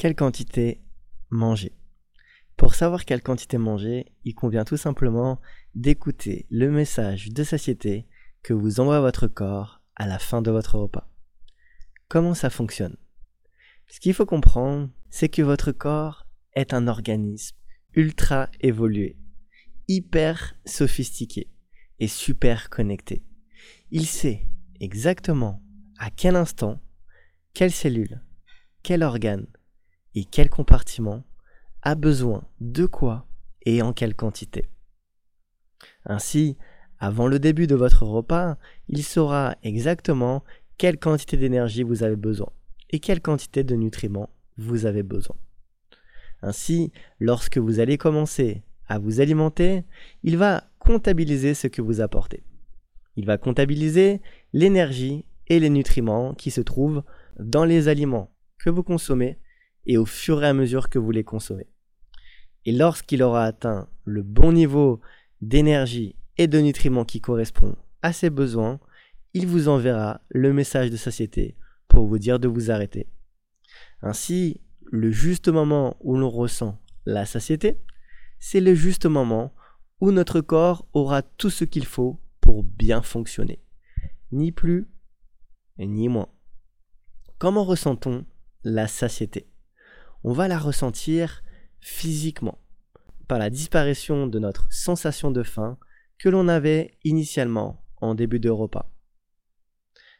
Quelle 0.00 0.16
quantité 0.16 0.80
manger 1.28 1.76
Pour 2.56 2.74
savoir 2.74 3.04
quelle 3.04 3.22
quantité 3.22 3.58
manger, 3.58 4.06
il 4.24 4.34
convient 4.34 4.64
tout 4.64 4.78
simplement 4.78 5.42
d'écouter 5.74 6.46
le 6.48 6.70
message 6.70 7.28
de 7.28 7.44
satiété 7.44 8.06
que 8.42 8.54
vous 8.54 8.80
envoie 8.80 9.00
votre 9.00 9.26
corps 9.26 9.82
à 9.96 10.06
la 10.06 10.18
fin 10.18 10.40
de 10.40 10.50
votre 10.50 10.78
repas. 10.78 11.06
Comment 12.08 12.32
ça 12.32 12.48
fonctionne? 12.48 12.96
Ce 13.88 14.00
qu'il 14.00 14.14
faut 14.14 14.24
comprendre, 14.24 14.88
c'est 15.10 15.28
que 15.28 15.42
votre 15.42 15.70
corps 15.70 16.26
est 16.54 16.72
un 16.72 16.88
organisme 16.88 17.58
ultra 17.92 18.48
évolué, 18.62 19.18
hyper 19.86 20.54
sophistiqué 20.64 21.50
et 21.98 22.08
super 22.08 22.70
connecté. 22.70 23.22
Il 23.90 24.06
sait 24.06 24.48
exactement 24.80 25.62
à 25.98 26.08
quel 26.10 26.36
instant, 26.36 26.80
quelle 27.52 27.70
cellule, 27.70 28.22
quel 28.82 29.02
organe 29.02 29.46
et 30.14 30.24
quel 30.24 30.50
compartiment 30.50 31.24
a 31.82 31.94
besoin 31.94 32.44
de 32.60 32.86
quoi 32.86 33.26
et 33.64 33.82
en 33.82 33.92
quelle 33.92 34.14
quantité. 34.14 34.68
Ainsi, 36.04 36.56
avant 36.98 37.26
le 37.26 37.38
début 37.38 37.66
de 37.66 37.74
votre 37.74 38.04
repas, 38.04 38.56
il 38.88 39.02
saura 39.02 39.56
exactement 39.62 40.44
quelle 40.78 40.98
quantité 40.98 41.36
d'énergie 41.36 41.82
vous 41.82 42.02
avez 42.02 42.16
besoin 42.16 42.50
et 42.90 43.00
quelle 43.00 43.20
quantité 43.20 43.64
de 43.64 43.74
nutriments 43.74 44.30
vous 44.56 44.86
avez 44.86 45.02
besoin. 45.02 45.36
Ainsi, 46.42 46.92
lorsque 47.18 47.58
vous 47.58 47.80
allez 47.80 47.98
commencer 47.98 48.62
à 48.88 48.98
vous 48.98 49.20
alimenter, 49.20 49.84
il 50.22 50.36
va 50.36 50.64
comptabiliser 50.78 51.54
ce 51.54 51.66
que 51.68 51.82
vous 51.82 52.00
apportez. 52.00 52.42
Il 53.16 53.26
va 53.26 53.38
comptabiliser 53.38 54.20
l'énergie 54.52 55.24
et 55.48 55.60
les 55.60 55.70
nutriments 55.70 56.34
qui 56.34 56.50
se 56.50 56.60
trouvent 56.60 57.02
dans 57.38 57.64
les 57.64 57.88
aliments 57.88 58.30
que 58.58 58.70
vous 58.70 58.82
consommez 58.82 59.38
et 59.86 59.98
au 59.98 60.06
fur 60.06 60.42
et 60.42 60.46
à 60.46 60.52
mesure 60.52 60.88
que 60.88 60.98
vous 60.98 61.10
les 61.10 61.24
consommez. 61.24 61.68
Et 62.64 62.72
lorsqu'il 62.72 63.22
aura 63.22 63.44
atteint 63.44 63.88
le 64.04 64.22
bon 64.22 64.52
niveau 64.52 65.00
d'énergie 65.40 66.16
et 66.36 66.46
de 66.46 66.58
nutriments 66.58 67.04
qui 67.04 67.20
correspond 67.20 67.76
à 68.02 68.12
ses 68.12 68.30
besoins, 68.30 68.80
il 69.34 69.46
vous 69.46 69.68
enverra 69.68 70.20
le 70.28 70.52
message 70.52 70.90
de 70.90 70.96
satiété 70.96 71.56
pour 71.88 72.06
vous 72.06 72.18
dire 72.18 72.38
de 72.38 72.48
vous 72.48 72.70
arrêter. 72.70 73.08
Ainsi, 74.02 74.60
le 74.84 75.10
juste 75.10 75.48
moment 75.48 75.96
où 76.00 76.16
l'on 76.16 76.30
ressent 76.30 76.78
la 77.06 77.26
satiété, 77.26 77.78
c'est 78.38 78.60
le 78.60 78.74
juste 78.74 79.06
moment 79.06 79.54
où 80.00 80.12
notre 80.12 80.40
corps 80.40 80.86
aura 80.92 81.22
tout 81.22 81.50
ce 81.50 81.64
qu'il 81.64 81.84
faut 81.84 82.20
pour 82.40 82.64
bien 82.64 83.02
fonctionner. 83.02 83.62
Ni 84.32 84.52
plus, 84.52 84.86
ni 85.78 86.08
moins. 86.08 86.28
Comment 87.38 87.64
ressent-on 87.64 88.24
la 88.64 88.86
satiété? 88.86 89.49
On 90.22 90.32
va 90.32 90.48
la 90.48 90.58
ressentir 90.58 91.42
physiquement, 91.80 92.58
par 93.26 93.38
la 93.38 93.48
disparition 93.48 94.26
de 94.26 94.38
notre 94.38 94.70
sensation 94.70 95.30
de 95.30 95.42
faim 95.42 95.78
que 96.18 96.28
l'on 96.28 96.48
avait 96.48 96.98
initialement 97.04 97.84
en 97.96 98.14
début 98.14 98.40
de 98.40 98.50
repas. 98.50 98.92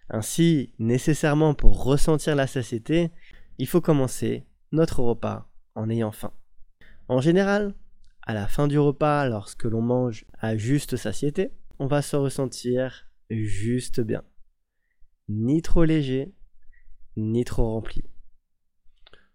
Ainsi, 0.08 0.74
nécessairement 0.78 1.54
pour 1.54 1.84
ressentir 1.84 2.34
la 2.34 2.46
satiété, 2.46 3.10
il 3.58 3.66
faut 3.66 3.80
commencer 3.80 4.46
notre 4.72 5.02
repas 5.02 5.50
en 5.74 5.90
ayant 5.90 6.12
faim. 6.12 6.32
En 7.08 7.20
général, 7.20 7.74
à 8.22 8.32
la 8.32 8.48
fin 8.48 8.68
du 8.68 8.78
repas, 8.78 9.28
lorsque 9.28 9.64
l'on 9.64 9.82
mange 9.82 10.24
à 10.38 10.56
juste 10.56 10.96
satiété, 10.96 11.52
on 11.78 11.86
va 11.86 12.00
se 12.00 12.16
ressentir 12.16 13.06
juste 13.28 14.00
bien. 14.00 14.22
Ni 15.28 15.62
trop 15.62 15.84
léger, 15.84 16.32
ni 17.16 17.44
trop 17.44 17.70
rempli. 17.70 18.02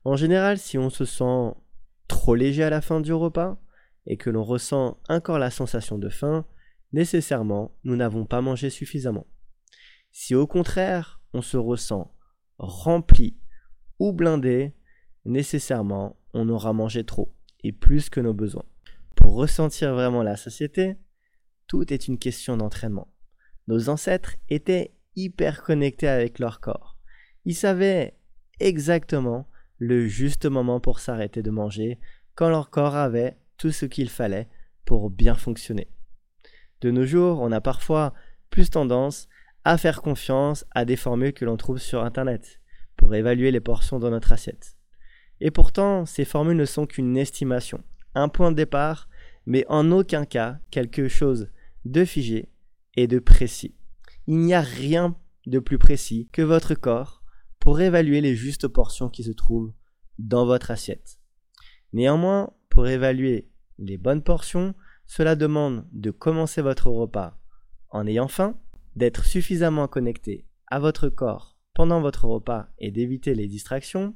En 0.06 0.16
général, 0.16 0.60
si 0.60 0.78
on 0.78 0.92
se 0.92 1.04
sent 1.04 1.56
trop 2.08 2.36
léger 2.36 2.64
à 2.64 2.70
la 2.70 2.82
fin 2.82 3.02
du 3.02 3.12
repas 3.12 3.60
et 4.06 4.18
que 4.18 4.30
l'on 4.30 4.44
ressent 4.44 5.00
encore 5.10 5.40
la 5.40 5.50
sensation 5.50 5.98
de 5.98 6.10
faim, 6.10 6.46
nécessairement, 6.94 7.76
nous 7.84 7.96
n'avons 7.96 8.26
pas 8.26 8.40
mangé 8.40 8.70
suffisamment. 8.70 9.26
Si 10.12 10.36
au 10.36 10.46
contraire, 10.46 11.22
on 11.34 11.42
se 11.42 11.58
ressent 11.58 12.16
rempli 12.60 13.38
ou 13.98 14.14
blindé, 14.14 14.76
nécessairement, 15.26 16.22
on 16.36 16.50
aura 16.50 16.72
mangé 16.72 17.04
trop 17.04 17.36
et 17.64 17.72
plus 17.72 18.10
que 18.10 18.20
nos 18.20 18.34
besoins. 18.34 18.66
Pour 19.16 19.34
ressentir 19.34 19.96
vraiment 19.96 20.22
la 20.22 20.38
satiété, 20.38 20.98
tout 21.66 21.92
est 21.92 22.08
une 22.08 22.20
question 22.20 22.58
d'entraînement. 22.58 23.12
Nos 23.68 23.90
ancêtres 23.90 24.36
étaient 24.50 24.94
hyper 25.16 25.64
connectés 25.64 26.08
avec 26.08 26.38
leur 26.38 26.60
corps. 26.60 27.00
Ils 27.46 27.56
savaient 27.56 28.20
exactement 28.60 29.50
le 29.78 30.08
juste 30.08 30.46
moment 30.46 30.80
pour 30.80 31.00
s'arrêter 31.00 31.42
de 31.44 31.52
manger 31.52 32.00
quand 32.36 32.50
leur 32.50 32.70
corps 32.70 32.96
avait 32.96 33.38
tout 33.58 33.72
ce 33.72 33.86
qu'il 33.86 34.10
fallait 34.10 34.48
pour 34.86 35.10
bien 35.10 35.36
fonctionner. 35.36 35.88
De 36.82 36.92
nos 36.92 37.06
jours, 37.06 37.42
on 37.42 37.52
a 37.52 37.62
parfois 37.62 38.14
plus 38.50 38.70
tendance 38.70 39.28
à 39.64 39.78
faire 39.78 40.02
confiance 40.02 40.66
à 40.72 40.86
des 40.86 40.96
formules 40.96 41.34
que 41.34 41.46
l'on 41.46 41.58
trouve 41.58 41.80
sur 41.80 42.04
Internet 42.04 42.62
pour 42.96 43.16
évaluer 43.16 43.52
les 43.52 43.60
portions 43.60 44.00
dans 44.00 44.12
notre 44.12 44.32
assiette. 44.32 44.78
Et 45.42 45.52
pourtant, 45.52 46.06
ces 46.06 46.26
formules 46.26 46.58
ne 46.58 46.66
sont 46.66 46.86
qu'une 46.86 47.18
estimation, 47.18 47.84
un 48.14 48.30
point 48.30 48.52
de 48.52 48.56
départ, 48.56 49.10
mais 49.46 49.66
en 49.68 49.92
aucun 49.92 50.26
cas 50.26 50.60
quelque 50.72 51.08
chose 51.08 51.50
de 51.84 52.06
figé 52.06 52.50
et 52.96 53.08
de 53.08 53.20
précis. 53.20 53.76
Il 54.28 54.40
n'y 54.40 54.54
a 54.54 54.62
rien 54.62 55.16
de 55.46 55.60
plus 55.60 55.78
précis 55.78 56.30
que 56.32 56.42
votre 56.42 56.74
corps 56.74 57.24
pour 57.66 57.82
évaluer 57.82 58.22
les 58.22 58.36
justes 58.36 58.68
portions 58.68 59.10
qui 59.10 59.24
se 59.24 59.32
trouvent 59.32 59.74
dans 60.20 60.46
votre 60.46 60.70
assiette. 60.70 61.18
Néanmoins, 61.94 62.54
pour 62.70 62.88
évaluer 62.88 63.50
les 63.80 63.98
bonnes 63.98 64.22
portions, 64.22 64.76
cela 65.08 65.36
demande 65.36 65.88
de 65.92 66.12
commencer 66.12 66.62
votre 66.62 66.92
repas 66.92 67.40
en 67.90 68.06
ayant 68.06 68.28
faim, 68.28 68.56
d'être 68.96 69.26
suffisamment 69.26 69.88
connecté 69.88 70.46
à 70.68 70.80
votre 70.80 71.10
corps 71.10 71.58
pendant 71.74 72.02
votre 72.02 72.26
repas 72.26 72.68
et 72.78 72.92
d'éviter 72.92 73.34
les 73.34 73.48
distractions, 73.48 74.16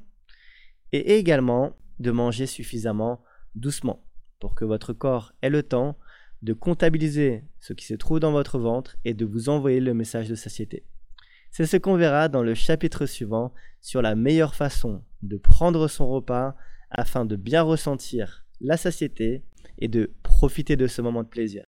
et 0.92 1.18
également 1.18 1.76
de 1.98 2.12
manger 2.12 2.46
suffisamment 2.46 3.20
doucement 3.56 4.06
pour 4.38 4.54
que 4.54 4.64
votre 4.64 4.92
corps 4.92 5.32
ait 5.42 5.50
le 5.50 5.64
temps 5.64 5.98
de 6.42 6.52
comptabiliser 6.52 7.44
ce 7.58 7.72
qui 7.72 7.84
se 7.84 7.94
trouve 7.94 8.20
dans 8.20 8.32
votre 8.32 8.60
ventre 8.60 8.96
et 9.04 9.12
de 9.12 9.24
vous 9.24 9.48
envoyer 9.48 9.80
le 9.80 9.92
message 9.92 10.28
de 10.28 10.36
satiété. 10.36 10.86
C'est 11.50 11.66
ce 11.66 11.76
qu'on 11.76 11.96
verra 11.96 12.28
dans 12.28 12.42
le 12.42 12.54
chapitre 12.54 13.06
suivant 13.06 13.52
sur 13.80 14.02
la 14.02 14.14
meilleure 14.14 14.54
façon 14.54 15.02
de 15.22 15.36
prendre 15.36 15.88
son 15.88 16.08
repas 16.08 16.54
afin 16.90 17.24
de 17.24 17.36
bien 17.36 17.62
ressentir 17.62 18.44
la 18.60 18.76
satiété 18.76 19.44
et 19.78 19.88
de 19.88 20.12
profiter 20.22 20.76
de 20.76 20.86
ce 20.86 21.02
moment 21.02 21.22
de 21.22 21.28
plaisir. 21.28 21.64